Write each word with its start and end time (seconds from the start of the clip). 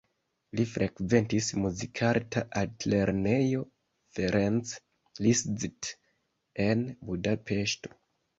Li 0.59 0.63
frekventis 0.69 1.49
Muzikarta 1.63 2.43
Altlernejo 2.61 3.61
Ferenc 4.19 4.73
Liszt 5.27 5.91
en 6.67 6.83
Budapeŝto. 7.13 7.95